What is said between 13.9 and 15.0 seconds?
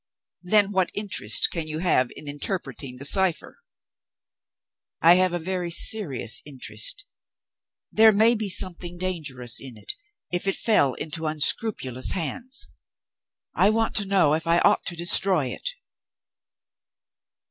to know if I ought to